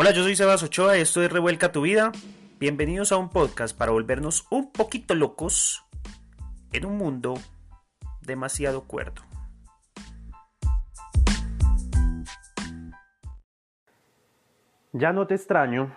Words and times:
Hola, 0.00 0.12
yo 0.12 0.22
soy 0.22 0.36
Sebas 0.36 0.62
Ochoa 0.62 0.96
esto 0.96 1.24
es 1.24 1.32
Revuelca 1.32 1.72
tu 1.72 1.80
vida. 1.80 2.12
Bienvenidos 2.60 3.10
a 3.10 3.16
un 3.16 3.30
podcast 3.30 3.76
para 3.76 3.90
volvernos 3.90 4.46
un 4.48 4.70
poquito 4.70 5.16
locos 5.16 5.84
en 6.72 6.86
un 6.86 6.96
mundo 6.96 7.34
demasiado 8.20 8.84
cuerdo. 8.84 9.22
Ya 14.92 15.12
no 15.12 15.26
te 15.26 15.34
extraño 15.34 15.92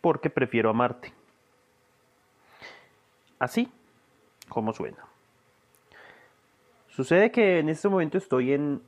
porque 0.00 0.30
prefiero 0.30 0.70
amarte. 0.70 1.12
Así 3.40 3.72
como 4.48 4.72
suena. 4.72 5.04
Sucede 6.86 7.32
que 7.32 7.58
en 7.58 7.70
este 7.70 7.88
momento 7.88 8.18
estoy 8.18 8.52
en... 8.52 8.80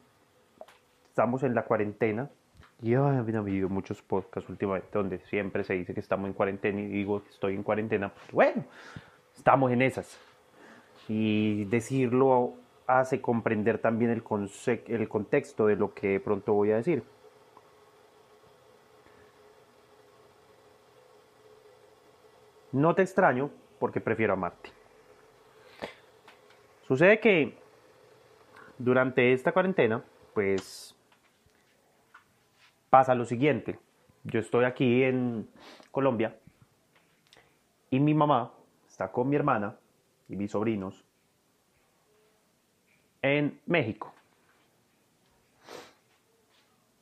Estamos 1.09 1.43
en 1.43 1.57
la 1.57 1.65
cuarentena 1.65 2.31
y 2.83 2.95
han 2.95 3.37
habido 3.37 3.69
muchos 3.69 4.03
podcasts 4.03 4.51
últimamente 4.51 4.89
donde 4.93 5.21
siempre 5.31 5.63
se 5.63 5.75
dice 5.75 5.95
que 5.95 6.01
estamos 6.01 6.27
en 6.27 6.33
cuarentena 6.33 6.81
y 6.81 6.89
digo 6.89 7.23
que 7.23 7.31
estoy 7.31 7.55
en 7.55 7.63
cuarentena. 7.63 8.09
Porque, 8.13 8.33
bueno, 8.33 8.65
estamos 9.37 9.71
en 9.71 9.83
esas. 9.83 10.19
Y 11.09 11.65
decirlo 11.67 12.55
hace 12.89 13.21
comprender 13.21 13.79
también 13.79 14.11
el, 14.11 14.23
el 14.89 15.09
contexto 15.09 15.67
de 15.67 15.77
lo 15.77 15.95
que 15.95 16.19
pronto 16.19 16.55
voy 16.55 16.73
a 16.73 16.77
decir. 16.77 17.05
No 22.73 22.97
te 22.97 23.03
extraño 23.03 23.51
porque 23.79 24.01
prefiero 24.01 24.33
amarte. 24.33 24.71
Sucede 26.89 27.21
que 27.21 27.57
durante 28.77 29.33
esta 29.33 29.53
cuarentena, 29.53 30.03
pues 30.35 30.92
pasa 32.93 33.15
lo 33.15 33.25
siguiente. 33.25 33.79
Yo 34.23 34.39
estoy 34.39 34.67
aquí 34.67 35.03
en 35.03 35.49
Colombia 35.91 36.37
y 37.89 37.99
mi 37.99 38.13
mamá 38.13 38.53
está 38.87 39.11
con 39.11 39.31
mi 39.31 39.37
hermana 39.37 39.79
y 40.29 40.37
mis 40.37 40.51
sobrinos 40.51 41.03
en 43.23 43.59
México. 43.65 44.13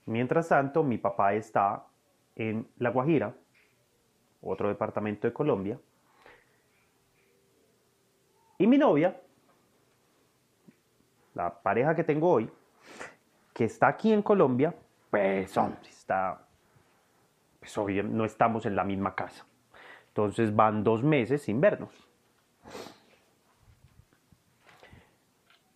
Mientras 0.07 0.47
tanto, 0.47 0.85
mi 0.85 0.97
papá 0.97 1.35
está 1.35 1.85
en 2.37 2.69
La 2.79 2.91
Guajira, 2.91 3.35
otro 4.43 4.69
departamento 4.69 5.27
de 5.27 5.33
Colombia, 5.33 5.81
y 8.59 8.67
mi 8.69 8.79
novia, 8.79 9.21
la 11.35 11.61
pareja 11.61 11.97
que 11.97 12.05
tengo 12.05 12.31
hoy, 12.31 12.49
que 13.53 13.65
está 13.65 13.89
aquí 13.89 14.13
en 14.13 14.23
Colombia, 14.23 14.73
pues 15.11 15.57
está, 15.89 16.47
pues 17.59 17.77
no 18.05 18.25
estamos 18.25 18.67
en 18.67 18.77
la 18.77 18.85
misma 18.85 19.15
casa. 19.15 19.45
Entonces 20.09 20.55
van 20.55 20.83
dos 20.83 21.03
meses 21.03 21.43
sin 21.43 21.61
vernos. 21.61 22.09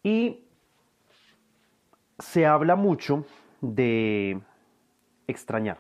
Y 0.03 0.45
se 2.19 2.47
habla 2.47 2.77
mucho 2.77 3.25
de 3.61 4.41
extrañar. 5.27 5.79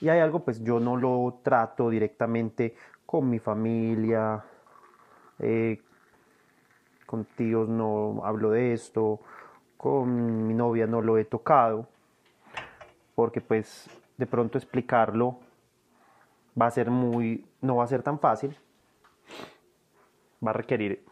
Y 0.00 0.08
hay 0.08 0.20
algo, 0.20 0.40
pues 0.44 0.62
yo 0.62 0.78
no 0.78 0.96
lo 0.96 1.40
trato 1.42 1.90
directamente 1.90 2.76
con 3.04 3.28
mi 3.28 3.38
familia, 3.38 4.44
eh, 5.40 5.80
con 7.04 7.24
tíos 7.24 7.68
no 7.68 8.20
hablo 8.24 8.50
de 8.50 8.74
esto, 8.74 9.20
con 9.76 10.46
mi 10.46 10.54
novia 10.54 10.86
no 10.86 11.00
lo 11.00 11.18
he 11.18 11.24
tocado, 11.24 11.88
porque 13.18 13.40
pues 13.40 13.90
de 14.16 14.26
pronto 14.26 14.58
explicarlo 14.58 15.40
va 16.56 16.66
a 16.66 16.70
ser 16.70 16.88
muy, 16.88 17.44
no 17.60 17.74
va 17.74 17.82
a 17.82 17.88
ser 17.88 18.00
tan 18.00 18.20
fácil, 18.20 18.56
va 20.46 20.50
a 20.50 20.52
requerir 20.52 21.04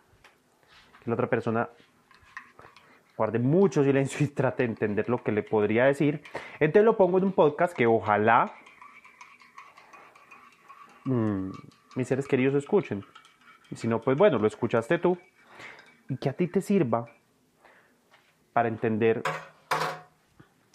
que 1.03 1.11
la 1.11 1.15
otra 1.15 1.28
persona 1.28 1.69
guarde 3.17 3.41
mucho 3.41 3.83
silencio 3.83 4.25
y 4.25 4.28
trate 4.28 4.62
de 4.62 4.69
entender 4.69 5.09
lo 5.09 5.21
que 5.21 5.33
le 5.33 5.43
podría 5.43 5.87
decir. 5.87 6.22
Entonces 6.61 6.84
lo 6.84 6.97
pongo 6.97 7.19
en 7.19 7.25
un 7.25 7.33
podcast 7.33 7.77
que 7.77 7.89
ojalá 7.89 8.55
mm, 11.06 11.50
mis 11.97 12.06
seres 12.06 12.28
queridos 12.28 12.55
escuchen. 12.55 13.05
Y 13.73 13.75
si 13.75 13.88
no, 13.88 14.00
pues 14.00 14.17
bueno, 14.17 14.38
lo 14.38 14.47
escuchaste 14.47 15.00
tú. 15.00 15.19
Y 16.09 16.19
que 16.19 16.28
a 16.28 16.34
ti 16.34 16.47
te 16.47 16.61
sirva 16.61 17.09
para 18.53 18.69
entender 18.69 19.25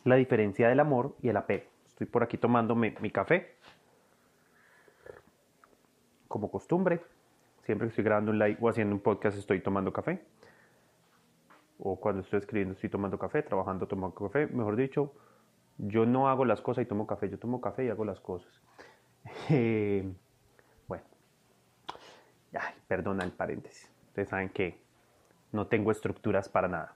la 0.03 0.16
diferencia 0.16 0.67
del 0.69 0.79
amor 0.79 1.16
y 1.22 1.29
el 1.29 1.38
apego. 1.38 1.66
Estoy 1.88 2.07
por 2.07 2.23
aquí 2.23 2.38
tomándome 2.38 2.95
mi 3.01 3.12
café. 3.12 3.56
Como 6.28 6.50
costumbre, 6.50 7.01
siempre 7.63 7.88
que 7.88 7.89
estoy 7.89 8.03
grabando 8.03 8.31
un 8.31 8.39
live 8.39 8.57
o 8.62 8.69
haciendo 8.69 8.95
un 8.95 9.01
podcast 9.01 9.38
estoy 9.38 9.62
tomando 9.62 9.94
café. 9.94 10.22
O 11.79 12.00
cuando 12.00 12.22
estoy 12.22 12.39
escribiendo 12.39 12.73
estoy 12.73 12.89
tomando 12.89 13.17
café, 13.19 13.44
trabajando 13.44 13.88
tomando 13.88 14.16
café. 14.16 14.47
Mejor 14.47 14.75
dicho, 14.75 15.13
yo 15.78 16.06
no 16.06 16.29
hago 16.29 16.45
las 16.45 16.62
cosas 16.62 16.83
y 16.83 16.88
tomo 16.88 17.07
café, 17.07 17.29
yo 17.29 17.39
tomo 17.39 17.59
café 17.59 17.85
y 17.85 17.89
hago 17.89 18.06
las 18.06 18.19
cosas. 18.19 18.62
Eh, 19.50 20.12
bueno, 20.88 21.06
ay, 22.53 22.73
perdona 22.88 23.23
el 23.23 23.31
paréntesis. 23.31 23.91
Ustedes 24.07 24.29
saben 24.29 24.50
que 24.50 24.81
no 25.51 25.68
tengo 25.68 25.91
estructuras 25.91 26.50
para 26.50 26.68
nada. 26.68 26.95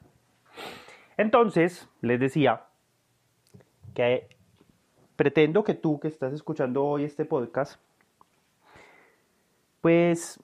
Entonces, 1.17 1.87
les 2.01 2.19
decía, 2.19 2.65
que 3.95 4.27
pretendo 5.15 5.63
que 5.63 5.73
tú 5.73 5.99
que 5.99 6.09
estás 6.09 6.33
escuchando 6.33 6.85
hoy 6.85 7.05
este 7.05 7.25
podcast, 7.25 7.81
pues 9.81 10.39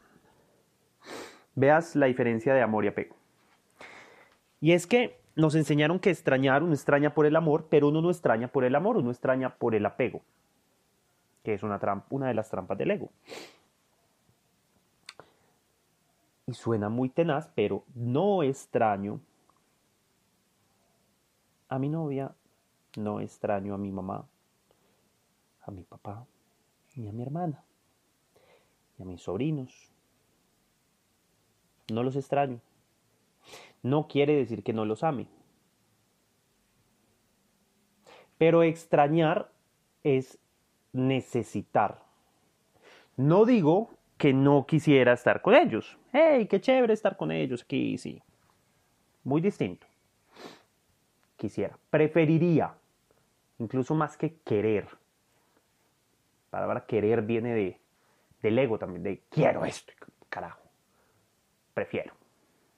veas 1.54 1.96
la 1.96 2.08
diferencia 2.08 2.56
de 2.56 2.62
amor 2.62 2.86
y 2.86 2.88
apego. 2.88 3.16
Y 4.62 4.72
es 4.72 4.88
que 4.88 5.20
nos 5.36 5.56
enseñaron 5.56 6.00
que 6.00 6.10
extrañar, 6.10 6.64
uno 6.64 6.74
extraña 6.74 7.14
por 7.14 7.26
el 7.26 7.36
amor, 7.36 7.68
pero 7.70 7.90
uno 7.90 8.02
no 8.02 8.10
extraña 8.10 8.48
por 8.48 8.64
el 8.64 8.74
amor, 8.74 8.98
uno 8.98 9.12
extraña 9.12 9.56
por 9.56 9.76
el 9.76 9.86
apego, 9.86 10.22
que 11.44 11.54
es 11.54 11.64
una, 11.64 11.78
trampa, 11.78 12.08
una 12.10 12.28
de 12.28 12.34
las 12.34 12.50
trampas 12.50 12.78
del 12.78 12.92
ego. 12.92 13.10
Y 16.48 16.54
suena 16.54 16.90
muy 16.90 17.10
tenaz, 17.10 17.50
pero 17.54 17.84
no 17.96 18.44
extraño 18.44 19.20
a 21.70 21.80
mi 21.80 21.90
novia 21.90 22.32
no 22.96 23.20
extraño 23.20 23.74
a 23.74 23.78
mi 23.78 23.92
mamá, 23.92 24.28
a 25.62 25.72
mi 25.72 25.84
papá, 25.84 26.26
ni 26.96 27.08
a 27.08 27.12
mi 27.12 27.24
hermana, 27.24 27.64
ni 28.98 29.04
a 29.04 29.08
mis 29.08 29.22
sobrinos. 29.22 29.92
No 31.92 32.04
los 32.04 32.16
extraño. 32.16 32.60
No 33.84 34.08
quiere 34.08 34.36
decir 34.36 34.64
que 34.64 34.74
no 34.74 34.86
los 34.86 35.04
ame. 35.04 35.28
Pero 38.38 38.64
extrañar 38.64 39.52
es 40.04 40.40
necesitar. 40.94 42.04
No 43.18 43.46
digo 43.46 43.90
que 44.18 44.34
no 44.34 44.66
quisiera 44.66 45.14
estar 45.14 45.42
con 45.42 45.56
ellos. 45.56 45.98
¡Hey, 46.12 46.48
qué 46.48 46.62
chévere 46.62 46.94
estar 46.94 47.18
con 47.18 47.32
ellos 47.32 47.64
aquí! 47.64 47.98
Sí. 47.98 48.22
Muy 49.24 49.42
distinto. 49.42 49.88
Quisiera. 51.38 51.78
Preferiría 51.90 52.76
incluso 53.62 53.94
más 53.96 54.18
que 54.18 54.38
querer. 54.44 54.86
La 56.46 56.60
palabra 56.60 56.86
querer 56.86 57.22
viene 57.22 57.54
de, 57.54 57.80
del 58.42 58.60
ego 58.60 58.78
también, 58.78 59.04
de 59.04 59.24
quiero 59.30 59.64
esto, 59.66 59.94
carajo. 60.30 60.62
Prefiero. 61.74 62.14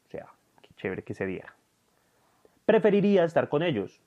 O 0.06 0.10
sea, 0.10 0.28
qué 0.62 0.70
chévere 0.76 1.04
que 1.04 1.14
se 1.14 1.26
diera. 1.26 1.56
¿Preferiría 2.66 3.24
estar 3.24 3.50
con 3.50 3.64
ellos? 3.64 4.02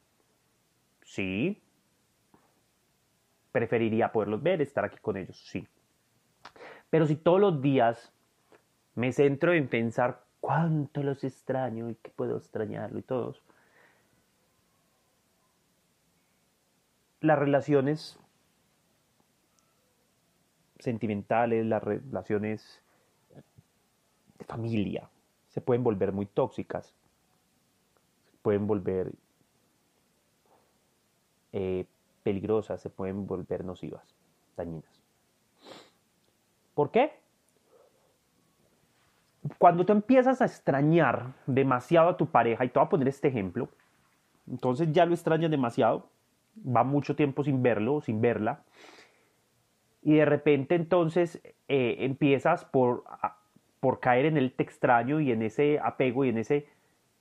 Sí. 1.03 1.62
Preferiría 3.52 4.12
poderlos 4.12 4.43
ver, 4.43 4.61
estar 4.61 4.84
aquí 4.84 4.99
con 4.99 5.17
ellos, 5.17 5.38
sí. 5.46 5.67
Pero 6.90 7.06
si 7.06 7.17
todos 7.17 7.40
los 7.40 7.61
días 7.62 8.12
me 8.94 9.12
centro 9.12 9.52
en 9.52 9.69
pensar 9.69 10.25
cuánto 10.40 11.02
los 11.02 11.25
extraño 11.25 11.90
y 11.90 11.94
que 11.96 12.11
puedo 12.11 12.37
extrañarlo 12.37 12.99
y 12.99 13.02
todos, 13.02 13.43
las 17.21 17.39
relaciones 17.39 18.19
sentimentales, 20.79 21.65
las 21.67 21.83
relaciones 21.83 22.83
de 24.39 24.45
familia, 24.45 25.09
se 25.49 25.61
pueden 25.61 25.83
volver 25.83 26.13
muy 26.13 26.27
tóxicas, 26.27 26.95
se 28.31 28.37
pueden 28.43 28.67
volver 28.67 29.13
eh, 31.53 31.87
peligrosas, 32.23 32.81
se 32.81 32.91
pueden 32.91 33.27
volver 33.27 33.65
nocivas, 33.65 34.15
dañinas. 34.57 35.01
¿Por 36.75 36.91
qué? 36.91 37.19
Cuando 39.59 39.87
tú 39.87 39.93
empiezas 39.93 40.43
a 40.43 40.45
extrañar 40.45 41.33
demasiado 41.47 42.11
a 42.11 42.17
tu 42.17 42.27
pareja, 42.27 42.65
y 42.65 42.69
te 42.69 42.79
voy 42.79 42.87
a 42.87 42.91
poner 42.91 43.09
este 43.09 43.29
ejemplo, 43.29 43.69
entonces 44.47 44.93
ya 44.93 45.07
lo 45.07 45.15
extrañas 45.15 45.51
demasiado, 45.51 46.11
va 46.64 46.85
mucho 46.85 47.17
tiempo 47.17 47.44
sin 47.44 47.62
verlo, 47.62 48.00
sin 48.00 48.20
verla, 48.20 48.62
y 50.03 50.14
de 50.14 50.25
repente 50.25 50.75
entonces 50.75 51.41
eh, 51.69 51.97
empiezas 52.00 52.64
por, 52.64 53.05
por 53.81 54.00
caer 54.00 54.26
en 54.26 54.37
el 54.37 54.53
te 54.53 54.62
extraño 54.62 55.20
y 55.20 55.32
en 55.32 55.43
ese 55.43 55.81
apego 55.82 56.25
y 56.25 56.29
en 56.29 56.38
ese 56.38 56.67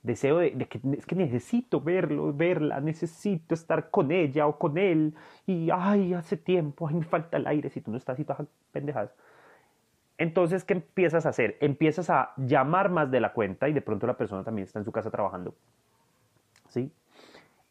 deseo 0.02 0.38
de, 0.38 0.52
que 0.52 0.80
es 0.96 1.04
que 1.04 1.16
necesito 1.16 1.80
verlo, 1.80 2.32
verla, 2.32 2.80
necesito 2.80 3.54
estar 3.54 3.90
con 3.90 4.12
ella 4.12 4.46
o 4.46 4.58
con 4.58 4.78
él, 4.78 5.14
y 5.46 5.68
ay, 5.72 6.14
hace 6.14 6.36
tiempo, 6.36 6.86
ay, 6.88 6.94
me 6.94 7.04
falta 7.04 7.36
el 7.36 7.46
aire 7.46 7.70
si 7.70 7.80
tú 7.80 7.90
no 7.90 7.96
estás 7.96 8.18
y 8.20 8.24
todas 8.24 8.46
pendejadas. 8.72 9.10
Entonces, 10.18 10.64
¿qué 10.64 10.74
empiezas 10.74 11.26
a 11.26 11.30
hacer? 11.30 11.58
Empiezas 11.60 12.08
a 12.08 12.32
llamar 12.36 12.88
más 12.88 13.10
de 13.10 13.20
la 13.20 13.32
cuenta 13.32 13.68
y 13.68 13.72
de 13.72 13.82
pronto 13.82 14.06
la 14.06 14.16
persona 14.16 14.44
también 14.44 14.64
está 14.64 14.78
en 14.78 14.84
su 14.84 14.92
casa 14.92 15.10
trabajando. 15.10 15.54
¿Sí? 16.68 16.90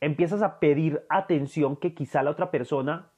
Empiezas 0.01 0.41
a 0.41 0.59
pedir 0.59 1.05
atención 1.09 1.77
que 1.77 1.93
quizá 1.93 2.21
la 2.21 2.31
otra 2.31 2.51
persona 2.51 3.11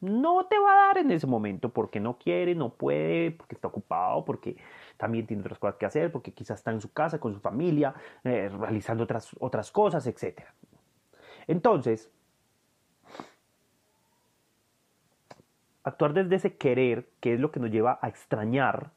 no 0.00 0.46
te 0.46 0.58
va 0.58 0.72
a 0.72 0.86
dar 0.86 0.98
en 0.98 1.10
ese 1.10 1.26
momento 1.26 1.70
porque 1.70 2.00
no 2.00 2.18
quiere, 2.18 2.54
no 2.54 2.74
puede, 2.74 3.30
porque 3.30 3.54
está 3.54 3.68
ocupado, 3.68 4.24
porque 4.24 4.56
también 4.96 5.26
tiene 5.26 5.42
otras 5.42 5.58
cosas 5.58 5.76
que 5.76 5.86
hacer, 5.86 6.12
porque 6.12 6.32
quizás 6.32 6.58
está 6.58 6.72
en 6.72 6.80
su 6.80 6.92
casa 6.92 7.18
con 7.18 7.32
su 7.32 7.40
familia, 7.40 7.94
eh, 8.22 8.50
realizando 8.50 9.04
otras, 9.04 9.30
otras 9.40 9.70
cosas, 9.70 10.06
etc. 10.06 10.42
Entonces, 11.46 12.10
actuar 15.84 16.12
desde 16.12 16.36
ese 16.36 16.56
querer, 16.56 17.08
que 17.20 17.34
es 17.34 17.40
lo 17.40 17.50
que 17.50 17.60
nos 17.60 17.70
lleva 17.70 17.98
a 18.02 18.08
extrañar, 18.08 18.90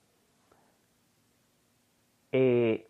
eh, 2.32 2.87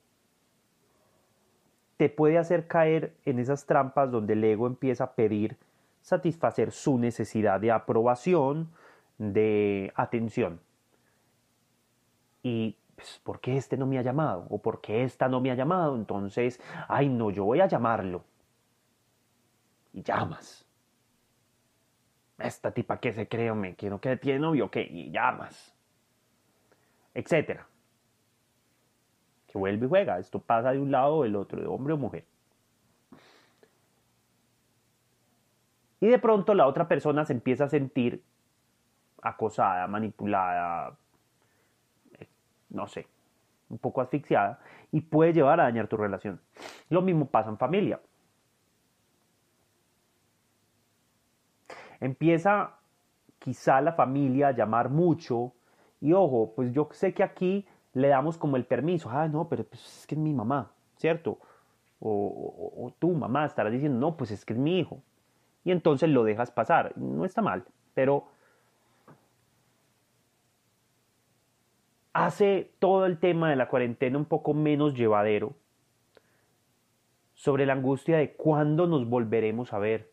te 1.97 2.09
puede 2.09 2.37
hacer 2.37 2.67
caer 2.67 3.15
en 3.25 3.39
esas 3.39 3.65
trampas 3.65 4.11
donde 4.11 4.33
el 4.33 4.43
ego 4.43 4.67
empieza 4.67 5.03
a 5.05 5.13
pedir 5.13 5.57
satisfacer 6.01 6.71
su 6.71 6.97
necesidad 6.97 7.59
de 7.59 7.71
aprobación, 7.71 8.71
de 9.17 9.91
atención. 9.95 10.61
Y 12.43 12.77
pues, 12.95 13.19
¿por 13.23 13.39
qué 13.39 13.57
este 13.57 13.77
no 13.77 13.87
me 13.87 13.97
ha 13.97 14.03
llamado? 14.03 14.45
¿O 14.49 14.61
por 14.61 14.79
qué 14.79 15.03
esta 15.03 15.27
no 15.27 15.41
me 15.41 15.51
ha 15.51 15.55
llamado? 15.55 15.95
Entonces, 15.95 16.61
ay 16.87 17.09
no, 17.09 17.31
yo 17.31 17.45
voy 17.45 17.61
a 17.61 17.67
llamarlo. 17.67 18.23
Y 19.91 20.03
llamas. 20.03 20.65
Esta 22.37 22.71
tipa 22.71 22.99
que 22.99 23.11
se 23.13 23.27
cree, 23.27 23.51
me 23.53 23.75
quiero 23.75 23.99
que 23.99 24.15
tiene 24.17 24.39
novio, 24.39 24.69
¿qué? 24.69 24.81
Y 24.81 25.11
llamas. 25.11 25.75
Etcétera. 27.15 27.67
Vuelve 29.57 29.85
y 29.85 29.89
juega. 29.89 30.19
Esto 30.19 30.39
pasa 30.39 30.71
de 30.71 30.79
un 30.79 30.91
lado 30.91 31.17
o 31.17 31.23
del 31.23 31.35
otro, 31.35 31.59
de 31.59 31.67
hombre 31.67 31.93
o 31.93 31.97
mujer. 31.97 32.25
Y 35.99 36.07
de 36.07 36.19
pronto 36.19 36.53
la 36.53 36.67
otra 36.67 36.87
persona 36.87 37.25
se 37.25 37.33
empieza 37.33 37.65
a 37.65 37.69
sentir 37.69 38.23
acosada, 39.21 39.87
manipulada, 39.87 40.95
no 42.69 42.87
sé, 42.87 43.07
un 43.69 43.79
poco 43.79 44.01
asfixiada 44.01 44.59
y 44.91 45.01
puede 45.01 45.33
llevar 45.33 45.59
a 45.59 45.63
dañar 45.63 45.87
tu 45.87 45.97
relación. 45.97 46.39
Lo 46.89 47.01
mismo 47.01 47.25
pasa 47.25 47.49
en 47.49 47.57
familia. 47.57 47.99
Empieza 51.99 52.75
quizá 53.39 53.81
la 53.81 53.93
familia 53.93 54.49
a 54.49 54.51
llamar 54.51 54.89
mucho 54.89 55.53
y 55.99 56.13
ojo, 56.13 56.53
pues 56.55 56.71
yo 56.71 56.87
sé 56.91 57.13
que 57.13 57.23
aquí 57.23 57.65
le 57.97 58.09
damos 58.09 58.37
como 58.37 58.57
el 58.57 58.65
permiso, 58.65 59.09
ah, 59.09 59.27
no, 59.27 59.47
pero 59.49 59.63
pues 59.63 59.99
es 59.99 60.07
que 60.07 60.15
es 60.15 60.21
mi 60.21 60.33
mamá, 60.33 60.71
¿cierto? 60.97 61.39
O, 61.99 62.73
o, 62.77 62.93
tú, 62.99 63.11
mamá, 63.13 63.45
estarás 63.45 63.73
diciendo, 63.73 63.99
no, 63.99 64.15
pues 64.15 64.29
es 64.29 64.45
que 64.45 64.53
es 64.53 64.59
mi 64.59 64.79
hijo. 64.79 65.01
Y 65.63 65.71
entonces 65.71 66.09
lo 66.09 66.23
dejas 66.23 66.51
pasar. 66.51 66.95
No 66.95 67.25
está 67.25 67.41
mal, 67.41 67.65
pero 67.95 68.27
hace 72.13 72.71
todo 72.79 73.05
el 73.07 73.17
tema 73.17 73.49
de 73.49 73.55
la 73.55 73.67
cuarentena 73.67 74.17
un 74.17 74.25
poco 74.25 74.53
menos 74.53 74.93
llevadero 74.93 75.53
sobre 77.33 77.65
la 77.65 77.73
angustia 77.73 78.17
de 78.17 78.33
cuándo 78.33 78.85
nos 78.87 79.09
volveremos 79.09 79.73
a 79.73 79.79
ver, 79.79 80.11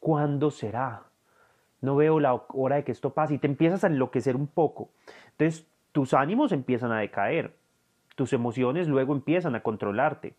cuándo 0.00 0.50
será. 0.50 1.04
No 1.80 1.96
veo 1.96 2.20
la 2.20 2.34
hora 2.34 2.76
de 2.76 2.84
que 2.84 2.92
esto 2.92 3.14
pase 3.14 3.34
y 3.34 3.38
te 3.38 3.46
empiezas 3.46 3.84
a 3.84 3.88
enloquecer 3.88 4.36
un 4.36 4.46
poco. 4.46 4.90
Entonces 5.32 5.66
tus 5.92 6.14
ánimos 6.14 6.52
empiezan 6.52 6.90
a 6.92 7.00
decaer, 7.00 7.54
tus 8.16 8.32
emociones 8.32 8.88
luego 8.88 9.12
empiezan 9.12 9.54
a 9.54 9.62
controlarte. 9.62 10.34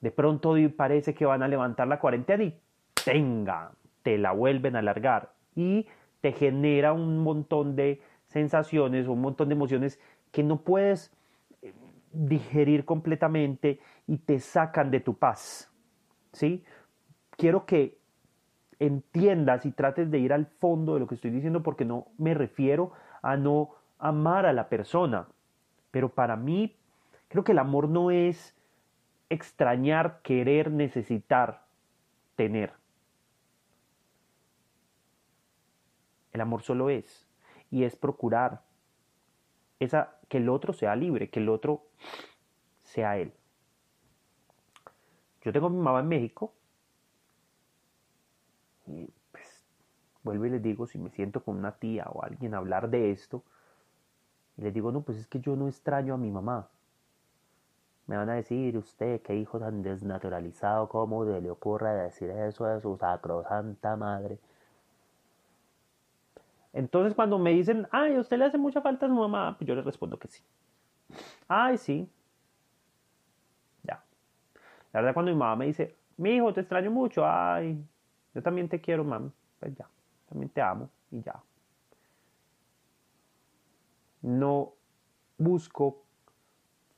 De 0.00 0.10
pronto 0.10 0.54
parece 0.76 1.14
que 1.14 1.26
van 1.26 1.42
a 1.42 1.48
levantar 1.48 1.88
la 1.88 1.98
cuarentena 1.98 2.44
y 2.44 2.58
tenga, 3.04 3.72
te 4.02 4.18
la 4.18 4.32
vuelven 4.32 4.76
a 4.76 4.80
alargar 4.80 5.32
y 5.54 5.86
te 6.20 6.32
genera 6.32 6.92
un 6.92 7.18
montón 7.18 7.76
de 7.76 8.00
sensaciones, 8.28 9.08
un 9.08 9.20
montón 9.20 9.48
de 9.48 9.54
emociones 9.54 10.00
que 10.32 10.42
no 10.42 10.60
puedes 10.60 11.12
eh, 11.62 11.72
digerir 12.12 12.84
completamente 12.84 13.80
y 14.06 14.18
te 14.18 14.38
sacan 14.38 14.90
de 14.90 15.00
tu 15.00 15.14
paz. 15.14 15.72
¿Sí? 16.32 16.64
Quiero 17.30 17.64
que 17.64 17.98
entiendas 18.78 19.64
y 19.64 19.72
trates 19.72 20.10
de 20.10 20.18
ir 20.18 20.32
al 20.32 20.46
fondo 20.46 20.94
de 20.94 21.00
lo 21.00 21.06
que 21.06 21.14
estoy 21.14 21.30
diciendo 21.30 21.62
porque 21.62 21.84
no 21.84 22.08
me 22.18 22.34
refiero 22.34 22.92
a 23.22 23.36
no 23.36 23.70
amar 23.98 24.46
a 24.46 24.52
la 24.52 24.68
persona. 24.68 25.28
Pero 25.90 26.10
para 26.10 26.36
mí, 26.36 26.76
creo 27.28 27.44
que 27.44 27.52
el 27.52 27.58
amor 27.58 27.88
no 27.88 28.10
es 28.10 28.54
extrañar, 29.28 30.20
querer, 30.22 30.70
necesitar, 30.70 31.64
tener. 32.36 32.72
El 36.32 36.40
amor 36.40 36.62
solo 36.62 36.90
es 36.90 37.26
y 37.70 37.84
es 37.84 37.96
procurar 37.96 38.62
esa, 39.80 40.18
que 40.28 40.38
el 40.38 40.48
otro 40.48 40.72
sea 40.72 40.94
libre, 40.94 41.30
que 41.30 41.40
el 41.40 41.48
otro 41.48 41.86
sea 42.82 43.18
él. 43.18 43.32
Yo 45.42 45.52
tengo 45.52 45.68
a 45.68 45.70
mi 45.70 45.78
mamá 45.78 46.00
en 46.00 46.08
México 46.08 46.52
y 48.86 49.08
pues 49.30 49.64
vuelvo 50.22 50.46
y 50.46 50.50
les 50.50 50.62
digo, 50.62 50.86
si 50.86 50.98
me 50.98 51.10
siento 51.10 51.42
con 51.42 51.56
una 51.56 51.76
tía 51.78 52.06
o 52.10 52.22
alguien 52.22 52.54
a 52.54 52.58
hablar 52.58 52.90
de 52.90 53.12
esto, 53.12 53.44
y 54.56 54.62
les 54.62 54.72
digo, 54.72 54.90
no, 54.92 55.02
pues 55.02 55.18
es 55.18 55.26
que 55.26 55.40
yo 55.40 55.56
no 55.56 55.68
extraño 55.68 56.14
a 56.14 56.16
mi 56.16 56.30
mamá. 56.30 56.68
Me 58.06 58.16
van 58.16 58.30
a 58.30 58.34
decir, 58.34 58.76
usted, 58.78 59.20
qué 59.22 59.34
hijo 59.34 59.58
tan 59.58 59.82
desnaturalizado, 59.82 60.88
¿cómo 60.88 61.24
le 61.24 61.50
ocurre 61.50 61.92
decir 61.94 62.30
eso 62.30 62.64
a 62.64 62.80
su 62.80 62.96
sacrosanta 62.96 63.96
madre? 63.96 64.38
Entonces 66.72 67.14
cuando 67.14 67.38
me 67.38 67.50
dicen, 67.50 67.88
ay, 67.90 68.14
¿a 68.14 68.20
usted 68.20 68.38
le 68.38 68.44
hace 68.44 68.58
mucha 68.58 68.80
falta 68.80 69.06
a 69.06 69.08
su 69.08 69.14
mamá? 69.14 69.56
Pues 69.58 69.66
yo 69.66 69.74
les 69.74 69.84
respondo 69.84 70.18
que 70.18 70.28
sí. 70.28 70.42
Ay, 71.48 71.78
sí. 71.78 72.08
Ya. 73.82 74.04
La 74.92 75.00
verdad 75.00 75.14
cuando 75.14 75.32
mi 75.32 75.38
mamá 75.38 75.56
me 75.56 75.66
dice, 75.66 75.96
mi 76.16 76.36
hijo, 76.36 76.52
te 76.52 76.60
extraño 76.60 76.90
mucho, 76.90 77.26
ay, 77.26 77.82
yo 78.34 78.42
también 78.42 78.68
te 78.68 78.80
quiero, 78.80 79.04
mami. 79.04 79.30
Pues 79.58 79.74
ya, 79.74 79.88
también 80.28 80.50
te 80.50 80.60
amo 80.60 80.88
y 81.10 81.22
ya. 81.22 81.42
No 84.26 84.72
busco 85.38 86.02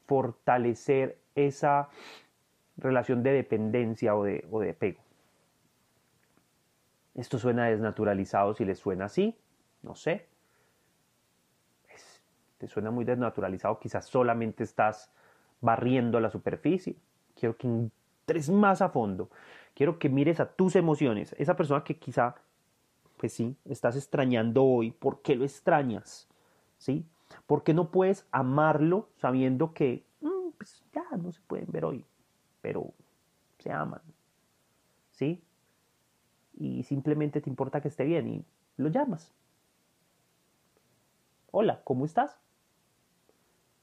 fortalecer 0.06 1.18
esa 1.34 1.90
relación 2.78 3.22
de 3.22 3.32
dependencia 3.32 4.16
o 4.16 4.24
de, 4.24 4.46
o 4.50 4.60
de 4.60 4.70
apego. 4.70 5.00
Esto 7.14 7.38
suena 7.38 7.66
desnaturalizado 7.66 8.54
si 8.54 8.64
les 8.64 8.78
suena 8.78 9.06
así, 9.06 9.36
no 9.82 9.94
sé. 9.94 10.26
te 12.58 12.66
suena 12.66 12.90
muy 12.90 13.04
desnaturalizado, 13.04 13.78
quizás 13.78 14.06
solamente 14.06 14.64
estás 14.64 15.10
barriendo 15.60 16.20
la 16.20 16.30
superficie. 16.30 16.96
Quiero 17.38 17.56
que 17.56 17.68
entres 17.68 18.50
más 18.50 18.82
a 18.82 18.88
fondo. 18.88 19.30
Quiero 19.74 19.98
que 19.98 20.08
mires 20.08 20.40
a 20.40 20.46
tus 20.46 20.74
emociones. 20.74 21.34
Esa 21.38 21.56
persona 21.56 21.84
que 21.84 21.98
quizá, 21.98 22.34
pues 23.16 23.32
sí, 23.32 23.56
estás 23.64 23.96
extrañando 23.96 24.64
hoy. 24.64 24.90
¿Por 24.90 25.22
qué 25.22 25.36
lo 25.36 25.44
extrañas? 25.44 26.28
¿Sí? 26.78 27.04
¿Por 27.46 27.62
qué 27.62 27.74
no 27.74 27.90
puedes 27.90 28.26
amarlo 28.30 29.08
sabiendo 29.16 29.72
que 29.72 30.04
mm, 30.20 30.50
pues 30.56 30.84
ya 30.92 31.04
no 31.16 31.32
se 31.32 31.40
pueden 31.42 31.66
ver 31.70 31.84
hoy, 31.84 32.04
pero 32.60 32.92
se 33.58 33.72
aman? 33.72 34.02
¿Sí? 35.12 35.42
Y 36.54 36.82
simplemente 36.82 37.40
te 37.40 37.50
importa 37.50 37.80
que 37.80 37.88
esté 37.88 38.04
bien 38.04 38.28
y 38.28 38.44
lo 38.76 38.88
llamas. 38.88 39.32
Hola, 41.50 41.80
¿cómo 41.84 42.04
estás? 42.04 42.38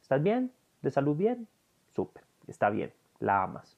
¿Estás 0.02 0.22
bien? 0.22 0.52
¿De 0.82 0.92
salud 0.92 1.16
bien? 1.16 1.48
Súper, 1.92 2.24
está 2.48 2.70
bien, 2.70 2.94
la 3.20 3.44
amas. 3.44 3.78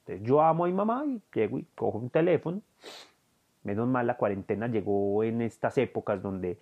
Entonces 0.00 0.26
yo 0.26 0.40
amo 0.40 0.64
a 0.64 0.68
mi 0.68 0.74
mamá 0.74 1.04
y 1.06 1.22
llego 1.34 1.58
y 1.58 1.64
cojo 1.74 1.98
un 1.98 2.10
teléfono. 2.10 2.60
Menos 3.62 3.88
mal 3.88 4.06
la 4.06 4.16
cuarentena 4.16 4.66
llegó 4.66 5.22
en 5.22 5.42
estas 5.42 5.78
épocas 5.78 6.22
donde 6.22 6.58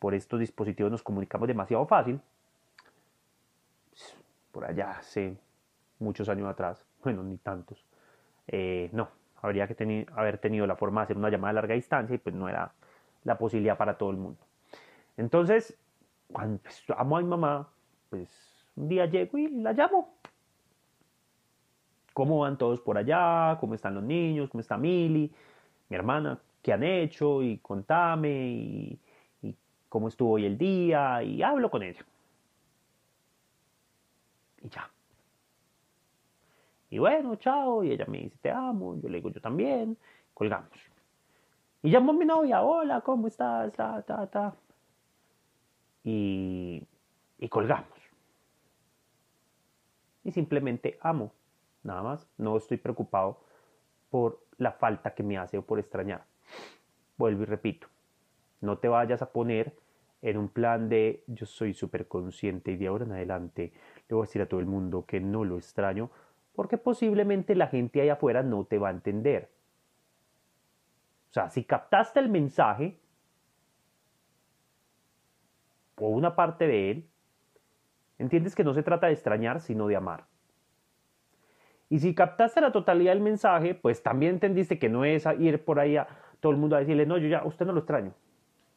por 0.00 0.14
estos 0.14 0.40
dispositivos 0.40 0.90
nos 0.90 1.04
comunicamos 1.04 1.46
demasiado 1.46 1.86
fácil. 1.86 2.20
Por 4.50 4.64
allá 4.64 4.98
hace 4.98 5.36
muchos 6.00 6.28
años 6.28 6.48
atrás, 6.48 6.84
bueno, 7.04 7.22
ni 7.22 7.36
tantos. 7.36 7.86
eh, 8.48 8.90
no, 8.92 9.08
habría 9.42 9.68
que 9.68 10.06
haber 10.16 10.38
tenido 10.38 10.66
la 10.66 10.74
forma 10.74 11.02
de 11.02 11.04
hacer 11.04 11.16
una 11.16 11.30
llamada 11.30 11.50
a 11.50 11.54
larga 11.54 11.74
distancia 11.74 12.14
y 12.14 12.18
pues 12.18 12.34
no 12.34 12.48
era 12.48 12.72
la 13.24 13.38
posibilidad 13.38 13.76
para 13.76 13.96
todo 13.96 14.10
el 14.10 14.16
mundo. 14.16 14.40
Entonces, 15.16 15.76
cuando 16.32 16.58
pues, 16.62 16.82
amo 16.96 17.16
a 17.16 17.20
mi 17.20 17.28
mamá, 17.28 17.68
pues 18.08 18.28
un 18.76 18.88
día 18.88 19.06
llego 19.06 19.38
y 19.38 19.48
la 19.48 19.72
llamo. 19.72 20.14
¿Cómo 22.12 22.40
van 22.40 22.58
todos 22.58 22.80
por 22.80 22.98
allá? 22.98 23.56
¿Cómo 23.60 23.74
están 23.74 23.94
los 23.94 24.02
niños? 24.02 24.50
¿Cómo 24.50 24.60
está 24.60 24.76
Mili? 24.76 25.30
Mi 25.88 25.96
hermana, 25.96 26.38
¿qué 26.62 26.72
han 26.72 26.82
hecho? 26.82 27.42
Y 27.42 27.58
contame, 27.58 28.30
y, 28.30 28.98
cómo 29.90 30.08
estuvo 30.08 30.30
hoy 30.32 30.46
el 30.46 30.56
día, 30.56 31.22
y 31.22 31.42
hablo 31.42 31.70
con 31.70 31.82
ella. 31.82 32.06
Y 34.62 34.68
ya. 34.70 34.90
Y 36.90 36.98
bueno, 36.98 37.36
chao. 37.36 37.84
Y 37.84 37.92
ella 37.92 38.06
me 38.06 38.18
dice, 38.18 38.38
te 38.40 38.50
amo. 38.50 38.98
Yo 39.00 39.08
le 39.08 39.18
digo, 39.18 39.30
yo 39.30 39.40
también. 39.40 39.98
Colgamos. 40.32 40.70
Y 41.82 41.90
llamo 41.90 42.12
a 42.12 42.14
mi 42.14 42.24
novia, 42.24 42.62
hola, 42.62 43.00
¿cómo 43.00 43.26
estás? 43.26 43.72
Ta, 43.72 44.00
ta, 44.02 44.26
ta. 44.28 44.54
Y, 46.04 46.82
y 47.38 47.48
colgamos. 47.48 47.98
Y 50.24 50.30
simplemente 50.30 50.98
amo. 51.00 51.32
Nada 51.82 52.02
más. 52.02 52.28
No 52.38 52.56
estoy 52.56 52.76
preocupado 52.76 53.40
por 54.08 54.40
la 54.58 54.72
falta 54.72 55.14
que 55.14 55.22
me 55.22 55.36
hace 55.36 55.58
o 55.58 55.62
por 55.62 55.78
extrañar. 55.78 56.24
Vuelvo 57.16 57.42
y 57.42 57.46
repito. 57.46 57.88
No 58.60 58.78
te 58.78 58.88
vayas 58.88 59.22
a 59.22 59.32
poner 59.32 59.74
en 60.22 60.36
un 60.36 60.48
plan 60.48 60.88
de 60.88 61.24
yo 61.26 61.46
soy 61.46 61.72
súper 61.72 62.06
consciente 62.06 62.72
y 62.72 62.76
de 62.76 62.88
ahora 62.88 63.04
en 63.04 63.12
adelante 63.12 63.72
le 64.08 64.14
voy 64.14 64.24
a 64.24 64.26
decir 64.26 64.42
a 64.42 64.46
todo 64.46 64.60
el 64.60 64.66
mundo 64.66 65.04
que 65.06 65.20
no 65.20 65.44
lo 65.44 65.56
extraño 65.56 66.10
porque 66.54 66.78
posiblemente 66.78 67.54
la 67.54 67.68
gente 67.68 68.00
ahí 68.00 68.08
afuera 68.08 68.42
no 68.42 68.64
te 68.64 68.78
va 68.78 68.88
a 68.88 68.92
entender. 68.92 69.50
O 71.30 71.32
sea, 71.32 71.48
si 71.48 71.64
captaste 71.64 72.20
el 72.20 72.28
mensaje 72.28 72.98
o 75.96 76.08
una 76.08 76.34
parte 76.34 76.66
de 76.66 76.90
él, 76.90 77.08
entiendes 78.18 78.54
que 78.54 78.64
no 78.64 78.74
se 78.74 78.82
trata 78.82 79.06
de 79.06 79.12
extrañar, 79.12 79.60
sino 79.60 79.86
de 79.86 79.96
amar. 79.96 80.26
Y 81.88 82.00
si 82.00 82.14
captaste 82.14 82.60
la 82.60 82.72
totalidad 82.72 83.12
del 83.12 83.22
mensaje, 83.22 83.74
pues 83.74 84.02
también 84.02 84.34
entendiste 84.34 84.78
que 84.78 84.88
no 84.88 85.04
es 85.04 85.24
ir 85.38 85.64
por 85.64 85.80
ahí 85.80 85.96
a 85.96 86.08
todo 86.40 86.52
el 86.52 86.58
mundo 86.58 86.76
a 86.76 86.80
decirle, 86.80 87.06
no, 87.06 87.18
yo 87.18 87.28
ya, 87.28 87.44
usted 87.44 87.66
no 87.66 87.72
lo 87.72 87.80
extraño. 87.80 88.12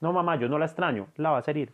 No, 0.03 0.11
mamá, 0.11 0.35
yo 0.35 0.49
no 0.49 0.59
la 0.59 0.65
extraño, 0.65 1.07
la 1.15 1.29
va 1.29 1.37
a 1.37 1.39
hacer 1.39 1.55
ir. 1.55 1.73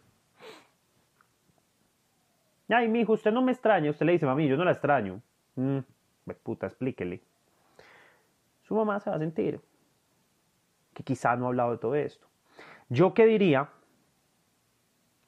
Ay, 2.69 2.87
mi 2.87 2.99
hijo, 2.99 3.13
usted 3.13 3.31
no 3.31 3.41
me 3.41 3.51
extraña. 3.51 3.89
Usted 3.89 4.05
le 4.05 4.11
dice, 4.11 4.27
mami, 4.27 4.47
yo 4.47 4.55
no 4.55 4.63
la 4.63 4.71
extraño. 4.71 5.19
Mm 5.55 5.79
puta, 6.35 6.67
explíquele. 6.67 7.21
Su 8.61 8.75
mamá 8.75 8.99
se 8.99 9.09
va 9.09 9.15
a 9.15 9.19
sentir 9.19 9.59
que 10.93 11.03
quizá 11.03 11.35
no 11.35 11.45
ha 11.45 11.47
hablado 11.47 11.71
de 11.71 11.77
todo 11.77 11.95
esto. 11.95 12.27
Yo 12.89 13.13
qué 13.13 13.25
diría, 13.25 13.69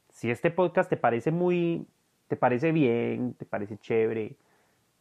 si 0.09 0.29
este 0.29 0.51
podcast 0.51 0.89
te 0.89 0.97
parece 0.97 1.31
muy, 1.31 1.87
te 2.27 2.35
parece 2.35 2.71
bien, 2.71 3.33
te 3.33 3.45
parece 3.45 3.77
chévere, 3.77 4.35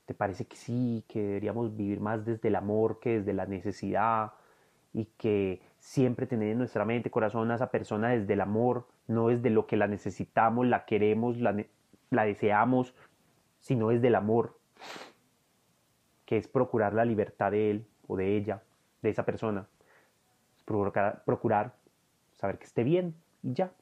te 0.07 0.15
parece 0.15 0.47
que 0.47 0.57
sí, 0.57 1.05
que 1.07 1.21
deberíamos 1.21 1.77
vivir 1.77 2.01
más 2.01 2.25
desde 2.25 2.49
el 2.49 2.57
amor 2.57 2.99
que 3.01 3.19
desde 3.19 3.33
la 3.33 3.47
necesidad 3.47 4.33
y 4.93 5.07
que 5.17 5.61
siempre 5.81 6.27
tener 6.27 6.51
en 6.51 6.59
nuestra 6.59 6.85
mente, 6.85 7.11
corazón 7.11 7.51
a 7.51 7.57
esa 7.57 7.71
persona 7.71 8.11
desde 8.11 8.35
el 8.35 8.41
amor, 8.43 8.87
no 9.09 9.29
desde 9.29 9.51
lo 9.51 9.67
que 9.67 9.77
la 9.77 9.89
necesitamos, 9.89 10.67
la 10.67 10.85
queremos, 10.85 11.39
la, 11.39 11.57
la 12.11 12.25
deseamos, 12.25 12.95
sino 13.59 13.89
desde 13.89 14.09
el 14.09 14.15
amor 14.15 14.59
que 16.27 16.37
es 16.37 16.47
procurar 16.47 16.95
la 16.95 17.05
libertad 17.05 17.51
de 17.51 17.71
él 17.71 17.87
o 18.07 18.17
de 18.17 18.37
ella, 18.37 18.63
de 19.03 19.11
esa 19.11 19.25
persona. 19.25 19.67
Procurar, 20.65 21.25
procurar 21.25 21.75
saber 22.37 22.59
que 22.59 22.67
esté 22.67 22.85
bien 22.85 23.17
y 23.43 23.55
ya. 23.55 23.73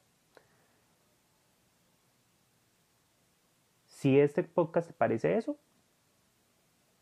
Si 3.87 4.19
este 4.19 4.45
podcast 4.45 4.89
te 4.89 4.95
parece 4.95 5.37
eso, 5.37 5.59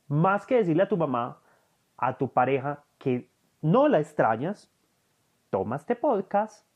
más 0.09 0.47
que 0.47 0.57
decirle 0.57 0.83
a 0.83 0.89
tu 0.89 0.97
mamá, 0.97 1.41
a 1.97 2.17
tu 2.17 2.33
pareja 2.33 2.83
que 2.99 3.31
no 3.61 3.87
la 3.89 4.01
extrañas, 4.01 4.73
toma 5.51 5.77
este 5.77 5.97
podcast, 5.97 6.67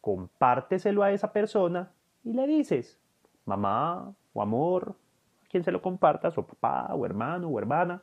compárteselo 0.00 1.02
a 1.02 1.12
esa 1.12 1.32
persona 1.32 1.92
y 2.24 2.32
le 2.32 2.46
dices, 2.46 3.00
mamá 3.44 4.14
o 4.32 4.42
amor, 4.42 4.96
quien 5.48 5.64
se 5.64 5.72
lo 5.72 5.82
compartas, 5.82 6.36
o 6.38 6.46
papá, 6.46 6.94
o 6.94 7.04
hermano, 7.04 7.48
o 7.48 7.58
hermana. 7.58 8.02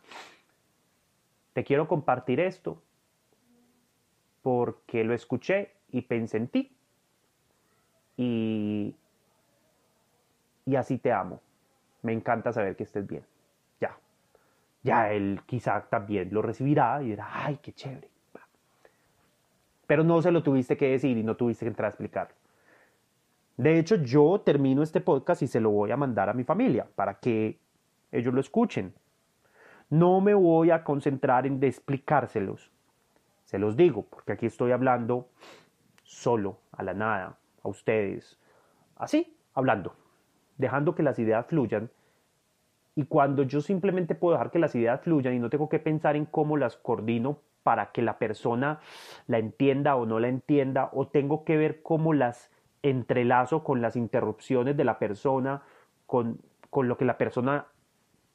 Te 1.53 1.63
quiero 1.63 1.87
compartir 1.87 2.39
esto 2.39 2.81
porque 4.41 5.03
lo 5.03 5.13
escuché 5.13 5.71
y 5.89 6.01
pensé 6.01 6.37
en 6.37 6.47
ti. 6.47 6.75
Y, 8.17 8.95
y 10.65 10.75
así 10.75 10.97
te 10.97 11.11
amo. 11.11 11.41
Me 12.01 12.13
encanta 12.13 12.51
saber 12.51 12.75
que 12.75 12.83
estés 12.83 13.07
bien. 13.07 13.25
Ya. 13.79 13.97
Ya 14.83 15.11
él 15.11 15.41
quizá 15.45 15.81
también 15.89 16.29
lo 16.31 16.41
recibirá 16.41 17.01
y 17.01 17.09
dirá, 17.09 17.29
ay, 17.31 17.59
qué 17.61 17.73
chévere. 17.73 18.09
Pero 19.87 20.03
no 20.03 20.21
se 20.21 20.31
lo 20.31 20.43
tuviste 20.43 20.77
que 20.77 20.89
decir 20.89 21.17
y 21.17 21.23
no 21.23 21.35
tuviste 21.35 21.65
que 21.65 21.69
entrar 21.69 21.85
a 21.85 21.89
explicarlo. 21.89 22.35
De 23.57 23.79
hecho, 23.79 23.95
yo 23.95 24.41
termino 24.43 24.83
este 24.83 24.99
podcast 24.99 25.41
y 25.41 25.47
se 25.47 25.61
lo 25.61 25.69
voy 25.69 25.91
a 25.91 25.97
mandar 25.97 26.29
a 26.29 26.33
mi 26.33 26.43
familia 26.43 26.87
para 26.95 27.19
que 27.19 27.59
ellos 28.11 28.33
lo 28.33 28.41
escuchen. 28.41 28.93
No 29.89 30.19
me 30.19 30.33
voy 30.33 30.71
a 30.71 30.83
concentrar 30.83 31.45
en 31.45 31.63
explicárselos. 31.63 32.71
Se 33.45 33.59
los 33.59 33.77
digo, 33.77 34.03
porque 34.09 34.33
aquí 34.33 34.47
estoy 34.47 34.71
hablando 34.71 35.29
solo, 36.03 36.59
a 36.71 36.83
la 36.83 36.93
nada, 36.93 37.37
a 37.63 37.69
ustedes. 37.69 38.39
Así, 38.95 39.37
hablando, 39.53 39.95
dejando 40.57 40.95
que 40.95 41.03
las 41.03 41.19
ideas 41.19 41.45
fluyan. 41.45 41.89
Y 42.95 43.05
cuando 43.05 43.43
yo 43.43 43.61
simplemente 43.61 44.15
puedo 44.15 44.33
dejar 44.33 44.51
que 44.51 44.59
las 44.59 44.73
ideas 44.75 45.01
fluyan 45.01 45.33
y 45.33 45.39
no 45.39 45.49
tengo 45.49 45.69
que 45.69 45.79
pensar 45.79 46.15
en 46.15 46.25
cómo 46.25 46.57
las 46.57 46.75
coordino 46.77 47.39
para 47.65 47.91
que 47.91 48.03
la 48.03 48.19
persona 48.19 48.79
la 49.25 49.39
entienda 49.39 49.95
o 49.95 50.05
no 50.05 50.19
la 50.19 50.27
entienda, 50.27 50.91
o 50.93 51.07
tengo 51.07 51.43
que 51.43 51.57
ver 51.57 51.81
cómo 51.81 52.13
las 52.13 52.51
entrelazo 52.83 53.63
con 53.63 53.81
las 53.81 53.95
interrupciones 53.95 54.77
de 54.77 54.83
la 54.83 54.99
persona, 54.99 55.63
con, 56.05 56.39
con 56.69 56.87
lo 56.87 56.95
que 56.95 57.05
la 57.05 57.17
persona 57.17 57.65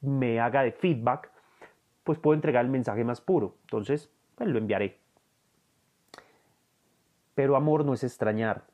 me 0.00 0.40
haga 0.40 0.64
de 0.64 0.72
feedback, 0.72 1.30
pues 2.02 2.18
puedo 2.18 2.34
entregar 2.34 2.64
el 2.64 2.72
mensaje 2.72 3.04
más 3.04 3.20
puro. 3.20 3.54
Entonces, 3.62 4.10
pues 4.34 4.49
lo 4.49 4.58
enviaré. 4.58 4.99
Pero 7.37 7.54
amor 7.54 7.84
no 7.84 7.94
es 7.94 8.02
extrañar. 8.02 8.64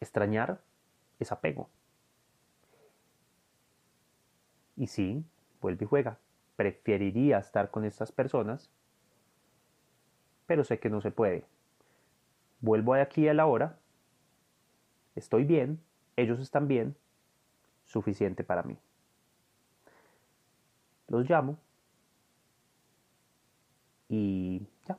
Extrañar 0.00 0.60
es 1.20 1.30
apego. 1.30 1.68
Y 4.74 4.88
sí, 4.88 5.24
vuelve 5.60 5.84
y 5.84 5.88
juega. 5.88 6.18
Preferiría 6.58 7.38
estar 7.38 7.70
con 7.70 7.86
estas 7.86 8.12
personas, 8.12 8.68
pero 10.44 10.62
sé 10.62 10.78
que 10.78 10.90
no 10.90 11.00
se 11.00 11.10
puede 11.10 11.46
vuelvo 12.60 12.94
aquí 12.94 13.28
a 13.28 13.34
la 13.34 13.46
hora, 13.46 13.78
estoy 15.14 15.44
bien, 15.44 15.82
ellos 16.16 16.40
están 16.40 16.68
bien, 16.68 16.96
suficiente 17.84 18.44
para 18.44 18.62
mí. 18.62 18.76
Los 21.06 21.28
llamo 21.28 21.58
y 24.08 24.66
ya, 24.86 24.98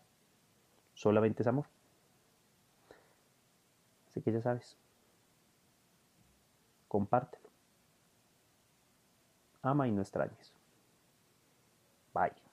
solamente 0.94 1.44
es 1.44 1.48
amor. 1.48 1.66
Así 4.08 4.22
que 4.22 4.32
ya 4.32 4.42
sabes, 4.42 4.76
compártelo. 6.88 7.48
Ama 9.62 9.88
y 9.88 9.92
no 9.92 10.02
extrañes. 10.02 10.59
Bye. 12.20 12.49